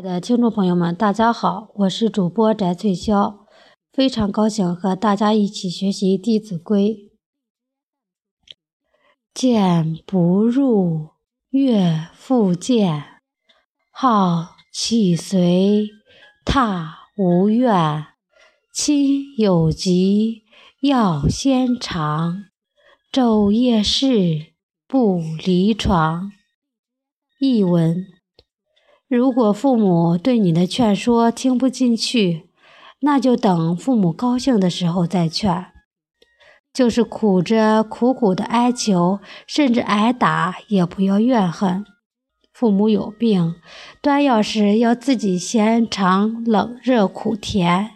[0.00, 3.46] 亲爱的听众朋友们，大家好，我是主播翟翠霄，
[3.92, 7.10] 非常高兴和大家一起学习《弟子规》。
[9.34, 11.14] 谏不入，
[11.50, 13.02] 悦复谏，
[13.90, 15.88] 好气随，
[16.44, 18.06] 踏无怨。
[18.72, 20.44] 亲有疾，
[20.80, 22.44] 要先尝，
[23.10, 24.52] 昼夜侍，
[24.86, 26.30] 不离床。
[27.40, 28.06] 译文。
[29.08, 32.50] 如果父母对你的劝说听不进去，
[33.00, 35.66] 那就等父母高兴的时候再劝。
[36.74, 41.84] 就是苦着苦苦的哀求，甚至挨打，也不要怨恨。
[42.52, 43.54] 父母有病，
[44.02, 47.92] 端药时要自己先尝冷热苦甜。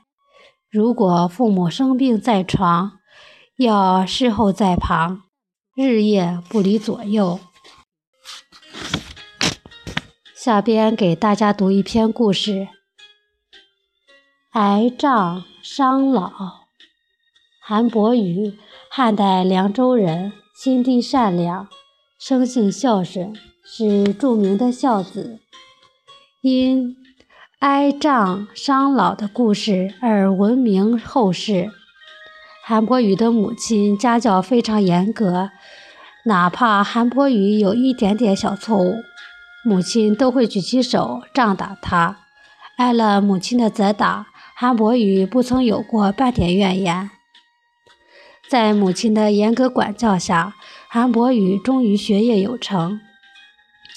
[0.70, 2.92] 如果父母生病在床，
[3.58, 5.24] 要侍候在旁，
[5.76, 7.38] 日夜不离左右。
[10.44, 12.66] 下边给大家读一篇故事：
[14.54, 16.32] 癌障伤老。
[17.60, 18.58] 韩伯宇，
[18.90, 21.68] 汉代凉州人，心地善良，
[22.18, 23.32] 生性孝顺，
[23.64, 25.38] 是著名的孝子。
[26.40, 26.96] 因
[27.60, 31.70] 哀丈伤老的故事而闻名后世。
[32.64, 35.50] 韩伯宇的母亲家教非常严格，
[36.24, 38.96] 哪怕韩伯宇有一点点小错误。
[39.64, 42.16] 母亲都会举起手杖打他，
[42.78, 47.10] 挨了母亲的责打，韩伯宇不曾有过半点怨言。
[48.48, 50.54] 在母亲的严格管教下，
[50.88, 53.00] 韩伯宇终于学业有成。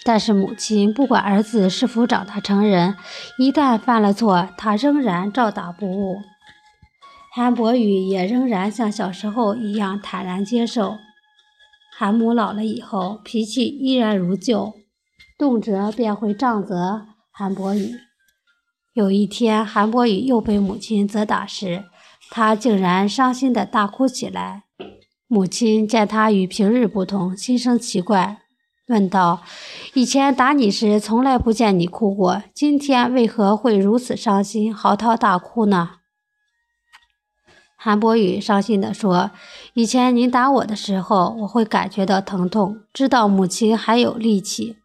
[0.04, 2.96] 但是母亲不管儿子是否长大成人，
[3.40, 6.22] 一旦犯了错，他仍然照打不误。
[7.34, 10.98] 韩伯宇也仍然像小时候一样坦然接受。
[11.98, 14.76] 韩母老了以后，脾气依然如旧。
[15.38, 17.96] 动辄便会杖责韩伯宇。
[18.94, 21.84] 有一天，韩伯宇又被母亲责打时，
[22.30, 24.64] 他竟然伤心地大哭起来。
[25.28, 28.44] 母亲见他与平日不同，心生奇怪，
[28.88, 29.42] 问道
[29.94, 35.96] ：“以前打你时，从来不见你哭过，今天为何会如此伤心，嚎啕大哭呢？”
[37.76, 39.32] 韩伯宇伤心地说
[39.76, 44.78] ：“以前您打我的时候，我会感觉到疼痛，知道母亲还有力气。”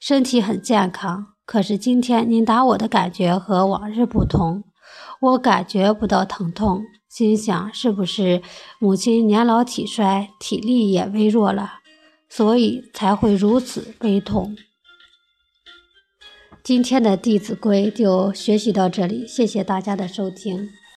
[0.00, 4.64] 身体很健康，可是今天您打我的感觉和往日不同，
[5.20, 8.40] 我感觉不到疼痛，心想是不是
[8.78, 11.80] 母亲年老体衰，体力也微弱了，
[12.30, 14.56] 所以才会如此悲痛。
[16.64, 20.70] 今天的《弟子规》就学习到这里，谢谢大家的收听。